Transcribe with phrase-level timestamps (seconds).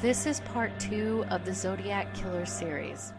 [0.00, 3.12] This is part two of the Zodiac Killer series.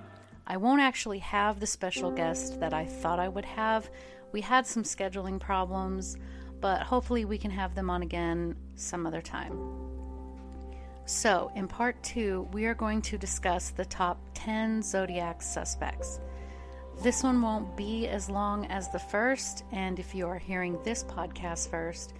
[0.47, 3.89] I won't actually have the special guest that I thought I would have.
[4.31, 6.15] We had some scheduling problems,
[6.61, 9.59] but hopefully we can have them on again some other time.
[11.05, 16.21] So, in part two, we are going to discuss the top 10 Zodiac suspects.
[17.03, 21.03] This one won't be as long as the first, and if you are hearing this
[21.03, 22.13] podcast first,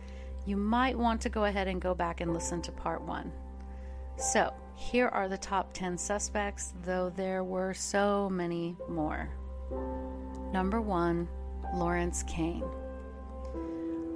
[0.46, 3.32] you might want to go ahead and go back and listen to part one.
[4.20, 9.30] So, here are the top 10 suspects, though there were so many more.
[10.52, 11.30] Number one,
[11.74, 12.66] Lawrence Kane.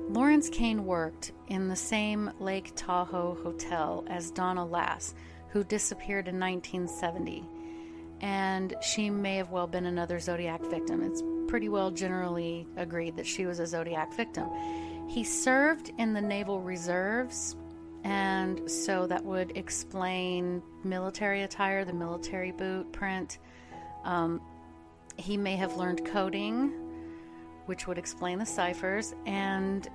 [0.09, 5.15] Lawrence Kane worked in the same Lake Tahoe hotel as Donna Lass,
[5.47, 7.47] who disappeared in 1970,
[8.19, 11.01] and she may have well been another Zodiac victim.
[11.01, 14.49] It's pretty well generally agreed that she was a Zodiac victim.
[15.07, 17.55] He served in the Naval Reserves
[18.03, 23.39] and so that would explain military attire, the military boot print.
[24.03, 24.41] Um,
[25.17, 26.73] he may have learned coding,
[27.65, 29.13] which would explain the ciphers.
[29.25, 29.87] And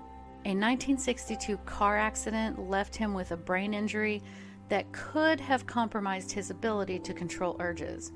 [0.44, 4.22] a 1962 car accident left him with a brain injury
[4.70, 8.12] that could have compromised his ability to control urges.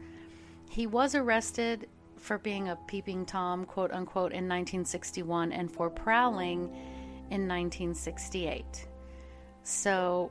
[0.71, 6.69] He was arrested for being a peeping Tom, quote unquote, in 1961 and for prowling
[7.31, 8.87] in 1968.
[9.63, 10.31] So,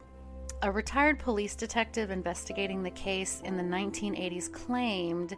[0.61, 5.35] a retired police detective investigating the case in the 1980s claimed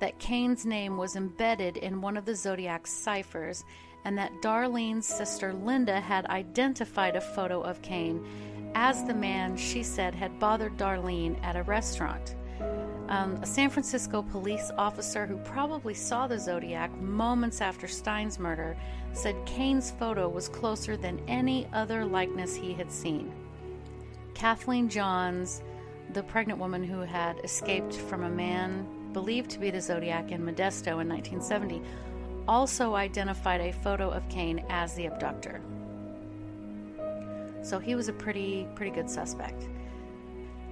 [0.00, 3.64] that Kane's name was embedded in one of the Zodiac ciphers
[4.04, 8.24] and that Darlene's sister Linda had identified a photo of Kane
[8.74, 12.36] as the man she said had bothered Darlene at a restaurant.
[13.08, 18.76] Um, a San Francisco police officer who probably saw the Zodiac moments after Stine's murder
[19.16, 23.32] said Kane's photo was closer than any other likeness he had seen.
[24.34, 25.62] Kathleen Johns,
[26.12, 30.42] the pregnant woman who had escaped from a man believed to be the Zodiac in
[30.42, 31.80] Modesto in 1970,
[32.46, 35.62] also identified a photo of Kane as the abductor.
[37.62, 39.66] So he was a pretty pretty good suspect.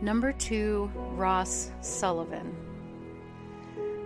[0.02, 2.54] Number 2, Ross Sullivan.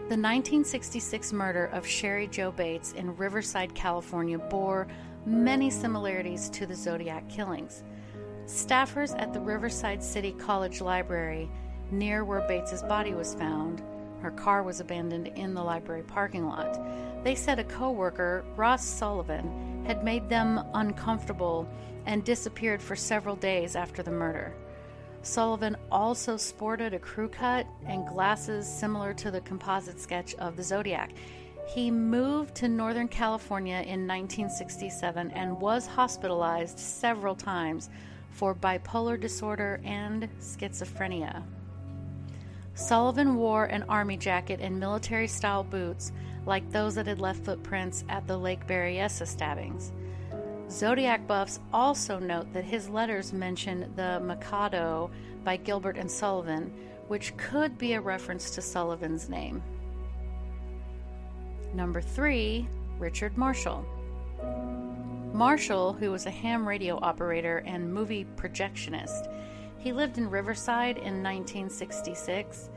[0.08, 4.88] The 1966 murder of Cheri Jo Bates in Riverside, California bore
[5.26, 7.84] many similarities to the Zodiac killings.
[8.47, 11.50] Staffers at the Riverside City College Library,
[11.91, 13.82] near where Bates's body was found,
[14.22, 16.80] her car was abandoned in the library parking lot.
[17.22, 21.68] They said a coworker, Ross Sullivan, had made them uncomfortable
[22.06, 24.54] and disappeared for several days after the murder.
[25.22, 30.62] Sullivan also sported a crew cut and glasses similar to the composite sketch of the
[30.62, 31.12] Zodiac.
[31.66, 37.90] He moved to Northern California in 1967 and was hospitalized several times
[38.30, 41.42] for bipolar disorder and schizophrenia.
[42.74, 46.12] Sullivan wore an army jacket and military style boots
[46.46, 49.92] like those that had left footprints at the Lake Berryessa stabbings.
[50.70, 55.10] Zodiac buffs also note that his letters mention the Mikado
[55.42, 56.72] by Gilbert and Sullivan,
[57.09, 59.62] which could be a reference to Sullivan's name.
[61.72, 62.68] Number 3,
[62.98, 63.84] Richard Marshall.
[65.32, 69.32] Marshall, who was a ham radio operator and movie projectionist,
[69.78, 72.68] he lived in Riverside in 1966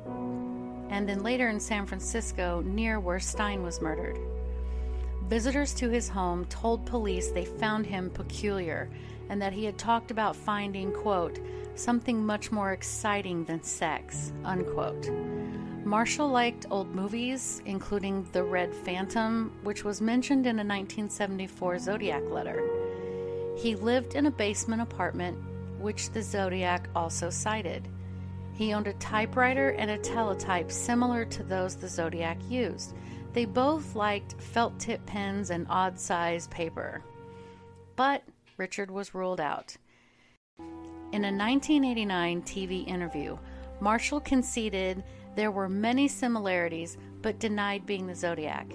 [0.90, 4.20] and then later in San Francisco near where Stine was murdered.
[5.32, 8.90] Visitors to his home told police they found him peculiar
[9.30, 11.40] and that he had talked about finding, quote,
[11.74, 15.10] something much more exciting than sex, unquote.
[15.86, 22.30] Marshall liked old movies, including The Red Phantom, which was mentioned in a 1974 Zodiac
[22.30, 22.62] letter.
[23.58, 25.38] He lived in a basement apartment,
[25.80, 27.88] which the Zodiac also cited.
[28.54, 32.94] He owned a typewriter and a teletype similar to those the Zodiac used.
[33.34, 37.04] They both liked felt tip pens and odd size paper.
[37.96, 38.24] But
[38.58, 39.78] Richard was ruled out.
[40.60, 43.38] In a 1989 TV interview,
[43.80, 45.04] Marshall conceded
[45.36, 48.68] there were many similarities but denied being the Zodiac.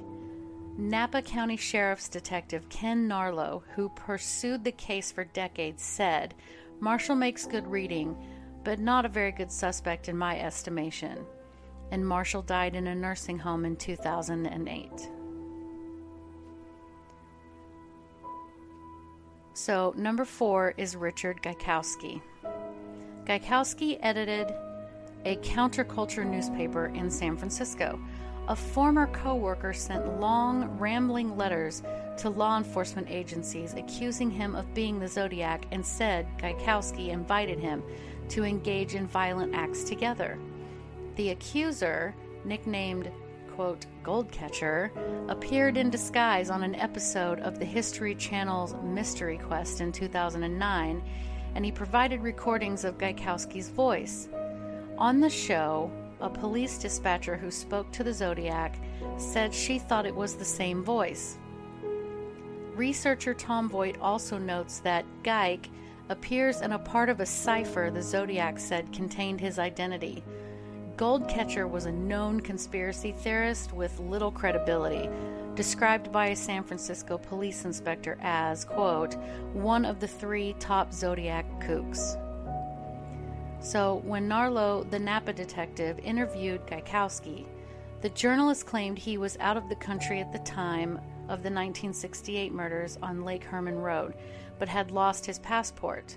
[0.79, 6.35] Napa County Sheriff's Detective Ken Narlow, who pursued the case for decades, said
[6.81, 8.17] Marshall makes good reading,
[8.65, 11.25] but not a very good suspect in my estimation.
[11.91, 14.91] And Marshall died in a nursing home in 2008.
[19.55, 22.21] So, number four is Richard Gaikowski.
[23.25, 24.53] Gaikowski edited
[25.25, 27.99] a counterculture newspaper in San Francisco.
[28.49, 31.83] A former co worker sent long, rambling letters
[32.19, 37.83] to law enforcement agencies accusing him of being the Zodiac and said Gaikowski invited him
[38.29, 40.39] to engage in violent acts together.
[41.17, 42.15] The accuser,
[42.45, 43.11] nicknamed
[43.55, 44.91] quote, Goldcatcher,
[45.31, 51.03] appeared in disguise on an episode of the History Channel's Mystery Quest in 2009,
[51.55, 54.29] and he provided recordings of Gaikowski's voice.
[54.99, 55.91] On the show,
[56.21, 58.79] a police dispatcher who spoke to the Zodiac
[59.17, 61.39] said she thought it was the same voice.
[62.75, 65.71] Researcher Tom Voigt also notes that Geik
[66.11, 70.23] appears in a part of a cipher the Zodiac said contained his identity.
[70.97, 75.11] Goldcatcher was a known conspiracy theorist with little credibility,
[75.55, 79.15] described by a San Francisco police inspector as, quote,
[79.53, 82.17] one of the three top Zodiac kooks.
[83.61, 87.45] So, when Narlow, the Napa detective, interviewed Gaikowski,
[88.01, 90.93] the journalist claimed he was out of the country at the time
[91.29, 94.15] of the 1968 murders on Lake Herman Road,
[94.59, 96.17] but had lost his passport.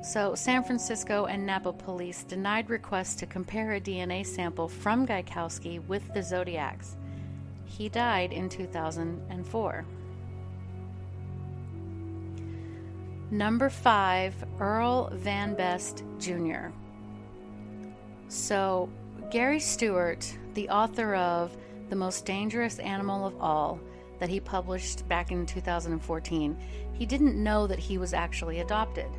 [0.00, 5.84] So, San Francisco and Napa police denied requests to compare a DNA sample from Gaikowski
[5.86, 6.96] with the Zodiacs.
[7.64, 9.84] He died in 2004.
[13.30, 16.68] Number five, Earl Van Best Jr.
[18.28, 18.88] So,
[19.30, 21.54] Gary Stewart, the author of
[21.90, 23.80] The Most Dangerous Animal of All,
[24.20, 26.56] that he published back in 2014,
[26.94, 29.10] he didn't know that he was actually adopted.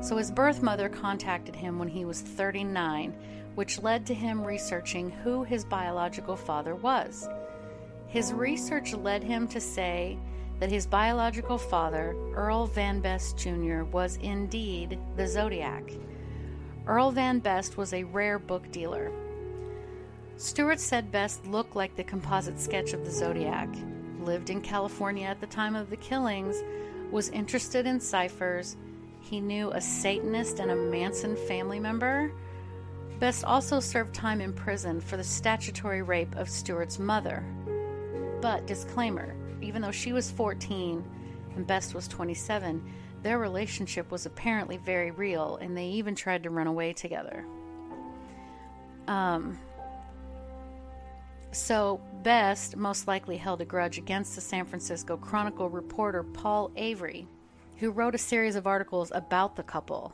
[0.00, 3.14] So his birth mother contacted him when he was 39,
[3.54, 7.28] which led to him researching who his biological father was.
[8.06, 10.18] His research led him to say
[10.60, 15.90] that his biological father, Earl Van Best Jr., was indeed the Zodiac.
[16.86, 19.10] Earl Van Best was a rare book dealer.
[20.36, 23.68] Stewart said Best looked like the composite sketch of the Zodiac,
[24.20, 26.62] lived in California at the time of the killings,
[27.10, 28.76] was interested in ciphers,
[29.28, 32.30] he knew a Satanist and a Manson family member.
[33.18, 37.44] Best also served time in prison for the statutory rape of Stewart's mother.
[38.40, 41.04] But, disclaimer, even though she was 14
[41.56, 42.82] and Best was 27,
[43.22, 47.44] their relationship was apparently very real, and they even tried to run away together.
[49.08, 49.58] Um,
[51.50, 57.26] so, Best most likely held a grudge against the San Francisco Chronicle reporter Paul Avery,
[57.78, 60.12] who wrote a series of articles about the couple.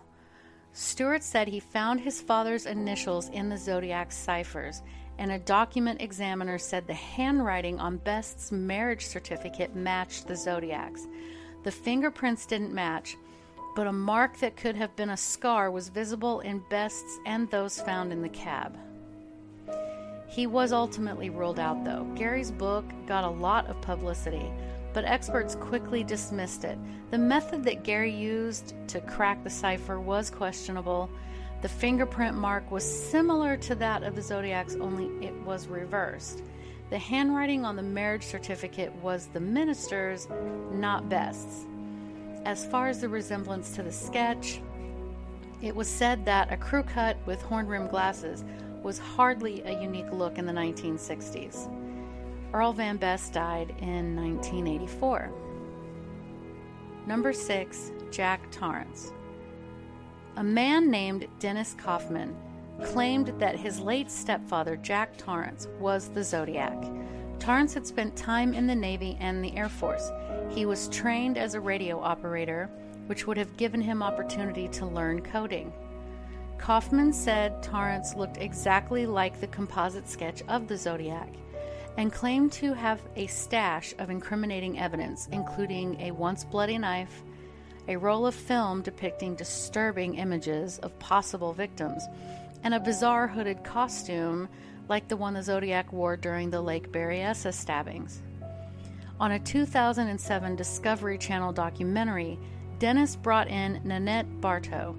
[0.72, 4.82] Stewart said he found his father's initials in the Zodiac ciphers,
[5.18, 11.06] and a document examiner said the handwriting on Best's marriage certificate matched the Zodiac's.
[11.64, 13.16] The fingerprints didn't match,
[13.76, 17.80] but a mark that could have been a scar was visible in Best's and those
[17.80, 18.76] found in the cab.
[20.32, 22.04] He was ultimately ruled out, though.
[22.14, 24.50] Gary's book got a lot of publicity,
[24.94, 26.78] but experts quickly dismissed it.
[27.10, 31.10] The method that Gary used to crack the cipher was questionable.
[31.60, 36.42] The fingerprint mark was similar to that of the Zodiac's, only it was reversed.
[36.88, 40.28] The handwriting on the marriage certificate was the minister's,
[40.72, 41.66] not Best's.
[42.46, 44.62] As far as the resemblance to the sketch,
[45.60, 48.44] it was said that a crew cut with horn rimmed glasses
[48.82, 51.70] was hardly a unique look in the 1960s.
[52.52, 55.30] Earl Van Best died in 1984.
[57.06, 59.12] Number six, Jack Tarrance.
[60.36, 62.34] A man named Dennis Kaufman
[62.84, 66.76] claimed that his late stepfather, Jack Tarrance, was the Zodiac.
[67.38, 70.10] Tarrance had spent time in the Navy and the Air Force.
[70.50, 72.70] He was trained as a radio operator,
[73.06, 75.72] which would have given him opportunity to learn coding.
[76.62, 81.28] Kaufman said Tarrance looked exactly like the composite sketch of the Zodiac
[81.96, 87.24] and claimed to have a stash of incriminating evidence, including a once bloody knife,
[87.88, 92.04] a roll of film depicting disturbing images of possible victims,
[92.62, 94.48] and a bizarre hooded costume
[94.88, 98.22] like the one the Zodiac wore during the Lake Berryessa stabbings.
[99.18, 102.38] On a 2007 Discovery Channel documentary,
[102.78, 104.96] Dennis brought in Nanette Barto,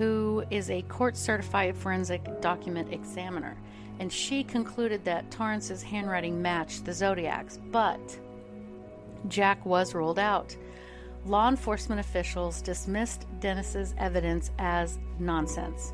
[0.00, 3.54] who is a court certified forensic document examiner,
[3.98, 8.18] and she concluded that Tarrance's handwriting matched the Zodiac's, but
[9.28, 10.56] Jack was ruled out.
[11.26, 15.92] Law enforcement officials dismissed Dennis's evidence as nonsense.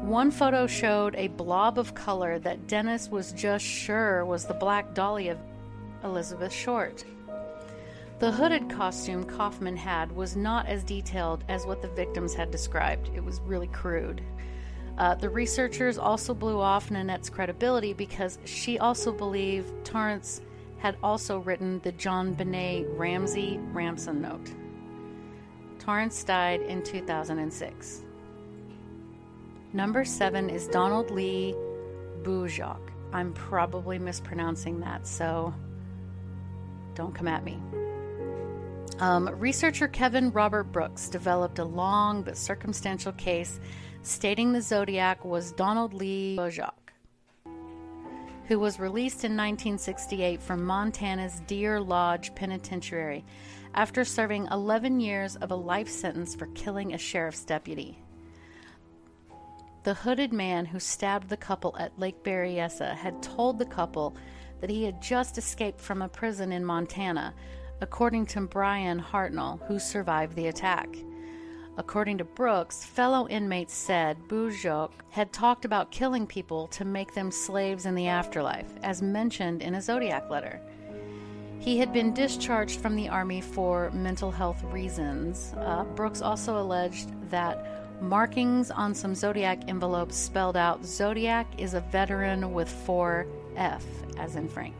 [0.00, 4.94] One photo showed a blob of color that Dennis was just sure was the Black
[4.94, 5.38] Dahlia of
[6.02, 7.04] Elizabeth Short.
[8.24, 13.10] The hooded costume Kaufman had was not as detailed as what the victims had described.
[13.14, 14.22] It was really crude.
[14.96, 20.40] Uh, the researchers also blew off Nanette's credibility because she also believed Tarrance
[20.78, 24.54] had also written the JonBenét Ramsey ransom note.
[25.78, 28.04] Tarrance died in 2006.
[29.74, 31.54] Number seven is Donald Lee
[32.22, 32.80] Bujoc.
[33.12, 35.52] I'm probably mispronouncing that, so
[36.94, 37.60] don't come at me.
[39.00, 43.58] Um, researcher Kevin Robert Brooks developed a long but circumstantial case
[44.02, 46.72] stating the Zodiac was Donald Lee Bujoc,
[48.46, 53.24] who was released in 1968 from Montana's Deer Lodge Penitentiary
[53.74, 57.98] after serving 11 years of a life sentence for killing a sheriff's deputy.
[59.82, 64.16] The hooded man who stabbed the couple at Lake Berryessa had told the couple
[64.60, 67.34] that he had just escaped from a prison in Montana,
[67.80, 70.88] according to Bryan Hartnell, who survived the attack.
[71.76, 77.32] According to Brooks, fellow inmates said Bujoc had talked about killing people to make them
[77.32, 80.60] slaves in the afterlife, as mentioned in a Zodiac letter.
[81.58, 85.54] He had been discharged from the Army for mental health reasons.
[85.56, 91.80] Uh, Brooks also alleged that markings on some Zodiac envelopes spelled out Zodiac is a
[91.80, 93.82] veteran with 4F,
[94.16, 94.74] as in Frank.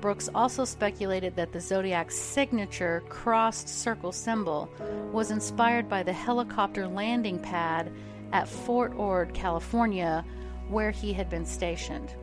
[0.00, 4.70] Brooks also speculated that the Zodiac's signature crossed circle symbol
[5.12, 7.92] was inspired by the helicopter landing pad
[8.32, 10.24] at Fort Ord, California,
[10.68, 12.14] where he had been stationed.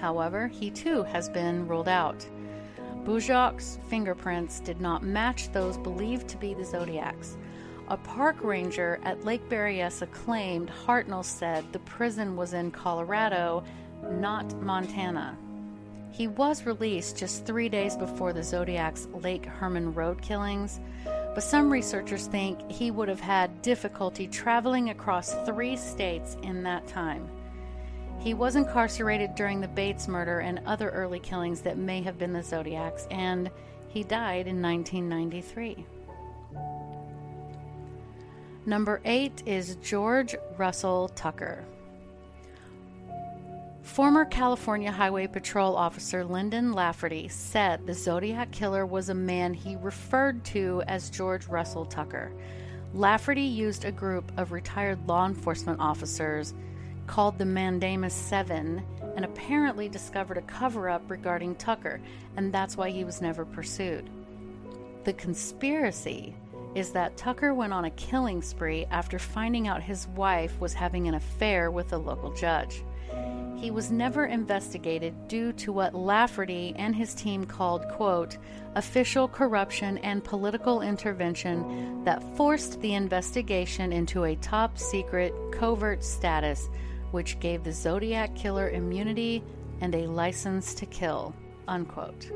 [0.00, 2.26] However, he too has been ruled out.
[3.04, 7.36] Bujoc's fingerprints did not match those believed to be the Zodiac's.
[7.88, 13.64] A park ranger at Lake Berryessa claimed Hartnell said the prison was in Colorado,
[14.10, 15.36] not Montana.
[16.12, 21.70] He was released just three days before the Zodiac's Lake Herman Road killings, but some
[21.70, 27.28] researchers think he would have had difficulty traveling across three states in that time.
[28.18, 32.32] He was incarcerated during the Bates murder and other early killings that may have been
[32.32, 33.50] the Zodiac's, and
[33.88, 35.86] he died in 1993.
[38.66, 41.64] Number eight is George Russell Tucker.
[43.94, 49.74] Former California Highway Patrol officer Lyndon Lafferty said the Zodiac killer was a man he
[49.74, 52.30] referred to as George Russell Tucker.
[52.94, 56.54] Lafferty used a group of retired law enforcement officers
[57.08, 58.80] called the Mandamus Seven
[59.16, 62.00] and apparently discovered a cover up regarding Tucker,
[62.36, 64.08] and that's why he was never pursued.
[65.02, 66.36] The conspiracy
[66.76, 71.08] is that Tucker went on a killing spree after finding out his wife was having
[71.08, 72.84] an affair with a local judge.
[73.60, 78.38] He was never investigated due to what Lafferty and his team called, quote,
[78.74, 86.70] official corruption and political intervention that forced the investigation into a top secret, covert status,
[87.10, 89.44] which gave the Zodiac killer immunity
[89.82, 91.34] and a license to kill,
[91.68, 92.30] unquote.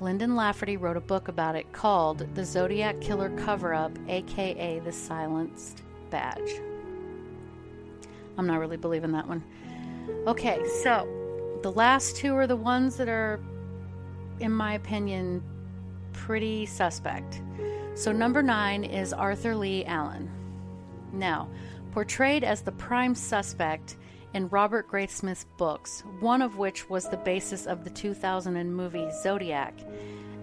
[0.00, 4.92] Lyndon Lafferty wrote a book about it called The Zodiac Killer Cover Up, aka The
[4.92, 6.60] Silenced Badge.
[8.38, 9.42] I'm not really believing that one.
[10.26, 11.08] Okay, so
[11.62, 13.40] the last two are the ones that are,
[14.40, 15.42] in my opinion,
[16.12, 17.42] pretty suspect.
[17.94, 20.30] So, number nine is Arthur Lee Allen.
[21.12, 21.48] Now,
[21.92, 23.96] portrayed as the prime suspect
[24.34, 29.74] in Robert Graysmith's books, one of which was the basis of the 2000 movie Zodiac,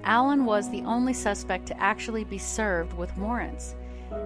[0.04, 3.76] Allen was the only suspect to actually be served with warrants.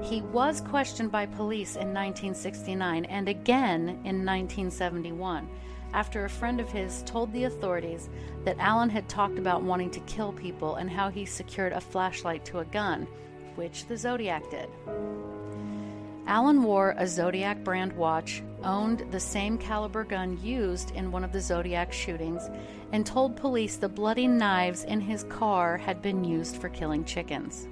[0.02, 5.48] He was questioned by police in 1969 and again in 1971
[5.96, 8.10] after a friend of his told the authorities
[8.44, 12.44] that Allen had talked about wanting to kill people and how he secured a flashlight
[12.46, 13.08] to a gun,
[13.56, 14.70] which the Zodiac did.
[16.28, 21.32] Allen wore a Zodiac brand watch, owned the same caliber gun used in one of
[21.32, 22.50] the Zodiac shootings,
[22.92, 27.68] and told police the bloody knives in his car had been used for killing chickens.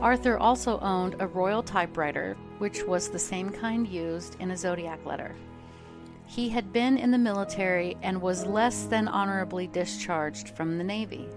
[0.00, 5.04] Arthur also owned a Royal typewriter, which was the same kind used in a zodiac
[5.06, 5.34] letter.
[6.26, 11.28] He had been in the military and was less than honorably discharged from the Navy.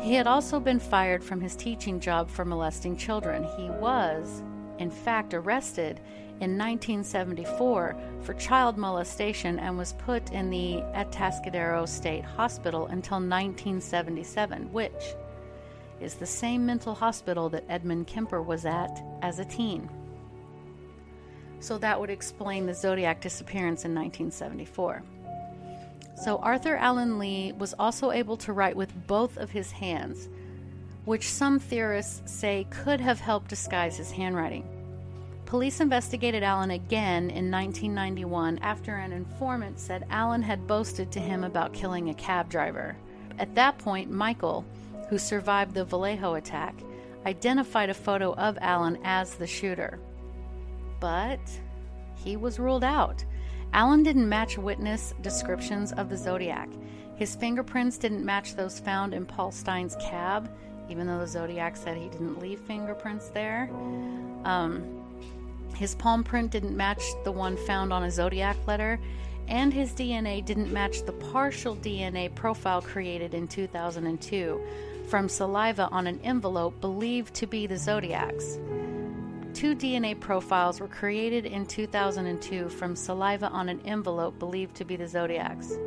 [0.00, 3.44] He had also been fired from his teaching job for molesting children.
[3.56, 4.42] He was,
[4.78, 6.00] in fact, arrested
[6.40, 14.72] in 1974 for child molestation and was put in the Atascadero State Hospital until 1977,
[14.72, 15.14] which
[16.00, 19.88] is the same mental hospital that Edmund Kemper was at as a teen.
[21.60, 25.02] So that would explain the Zodiac disappearance in 1974.
[26.14, 30.28] So Arthur Allen Lee was also able to write with both of his hands,
[31.04, 34.68] which some theorists say could have helped disguise his handwriting.
[35.46, 41.42] Police investigated Allen again in 1991 after an informant said Allen had boasted to him
[41.42, 42.96] about killing a cab driver.
[43.38, 44.66] At that point, Michael,
[45.08, 46.74] who survived the Vallejo attack,
[47.26, 49.98] identified a photo of Allen as the shooter.
[51.00, 51.40] But
[52.16, 53.24] he was ruled out.
[53.72, 56.68] Allen didn't match witness descriptions of the Zodiac.
[57.16, 60.50] His fingerprints didn't match those found in Paul Stine's cab,
[60.88, 63.68] even though the Zodiac said he didn't leave fingerprints there.
[64.44, 64.84] Um,
[65.74, 68.98] his palm print didn't match the one found on a Zodiac letter,
[69.48, 74.60] and his DNA didn't match the partial DNA profile created in 2002
[75.08, 78.58] from saliva on an envelope believed to be the Zodiac's.
[79.54, 84.96] Two DNA profiles were created in 2002 from saliva on an envelope believed to be
[84.96, 85.78] the Zodiac's.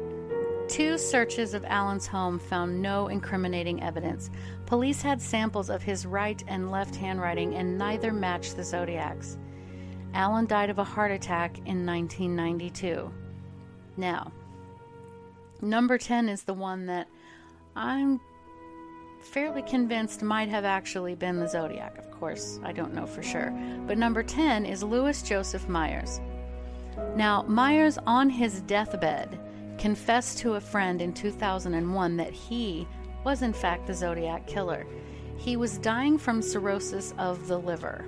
[0.67, 4.31] Two searches of Allen's home found no incriminating evidence.
[4.65, 9.37] Police had samples of his right and left handwriting, and neither matched the Zodiac's.
[10.13, 13.11] Allen died of a heart attack in 1992.
[13.97, 14.31] Now,
[15.61, 17.07] number 10 is the one that
[17.75, 18.19] I'm
[19.23, 21.97] fairly convinced might have actually been the Zodiac.
[21.97, 23.51] Of course, I don't know for sure.
[23.87, 26.19] But number 10 is Louis Joseph Myers.
[27.15, 29.39] Now, Myers, on his deathbed,
[29.77, 32.87] confessed to a friend in 2001 that he
[33.23, 34.85] was, in fact, the Zodiac killer.
[35.37, 38.05] He was dying from cirrhosis of the liver.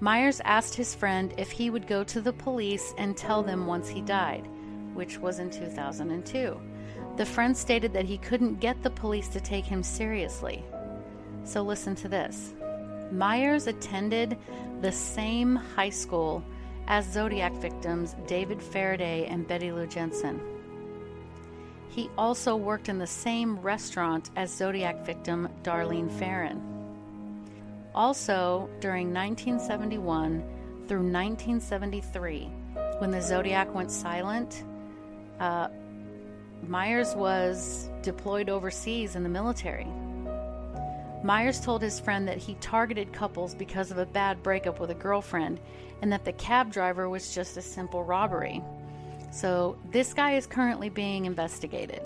[0.00, 3.88] Myers asked his friend if he would go to the police and tell them once
[3.88, 4.48] he died,
[4.94, 6.60] which was in 2002.
[7.16, 10.62] The friend stated that he couldn't get the police to take him seriously.
[11.44, 12.52] So listen to this
[13.10, 14.36] Myers attended
[14.82, 16.44] the same high school
[16.88, 20.40] as Zodiac victims David Faraday and Betty Lou Jensen.
[21.88, 26.60] He also worked in the same restaurant as Zodiac victim Darlene Ferrin.
[27.94, 30.40] Also, during 1971
[30.86, 32.50] through 1973,
[32.98, 34.64] when the Zodiac went silent,
[35.40, 35.68] uh,
[36.62, 39.86] Myers was deployed overseas in the military.
[41.22, 44.94] Myers told his friend that he targeted couples because of a bad breakup with a
[44.94, 45.60] girlfriend
[46.02, 48.62] and that the cab driver was just a simple robbery.
[49.32, 52.02] So, this guy is currently being investigated.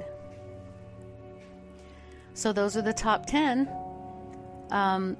[2.34, 3.68] So, those are the top 10.
[4.70, 5.16] Um,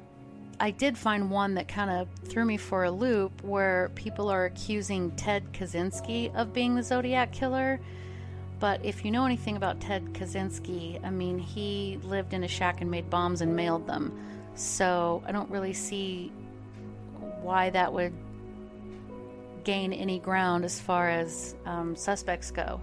[0.61, 4.45] I did find one that kind of threw me for a loop where people are
[4.45, 7.81] accusing Ted Kaczynski of being the Zodiac killer.
[8.61, 12.83] But if you know anything about Ted Kaczynski, I mean, he lived in a shack
[12.83, 14.13] and made bombs and mailed them.
[14.55, 16.31] So I don't really see
[17.41, 18.13] why that would
[19.65, 22.81] gain any ground as far as um, suspects go.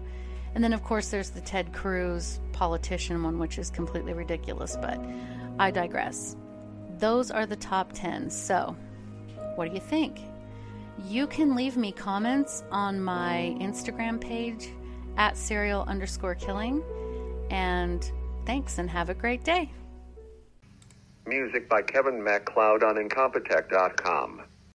[0.56, 5.00] And then, of course, there's the Ted Cruz politician one, which is completely ridiculous, but
[5.60, 6.36] I digress
[7.00, 8.30] those are the top 10.
[8.30, 8.76] So,
[9.56, 10.20] what do you think?
[11.08, 14.70] You can leave me comments on my Instagram page
[15.18, 16.84] at serial underscore killing.
[17.50, 18.10] And
[18.46, 19.72] thanks and have a great day.
[21.26, 24.44] Music by Kevin MacLeod on Incompetech.com.